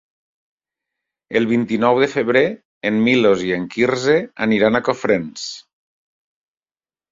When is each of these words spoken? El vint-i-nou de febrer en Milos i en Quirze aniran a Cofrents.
El 1.39 1.45
vint-i-nou 1.51 1.99
de 2.05 2.07
febrer 2.13 2.43
en 2.91 2.99
Milos 3.09 3.45
i 3.51 3.55
en 3.59 3.69
Quirze 3.77 4.17
aniran 4.49 4.79
a 4.79 4.85
Cofrents. 4.91 5.47